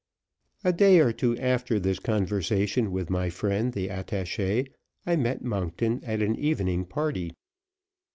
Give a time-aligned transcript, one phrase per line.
[0.63, 4.65] A day or two after this conversation with my friend the attache,
[5.05, 7.33] I met Monkton at an evening party.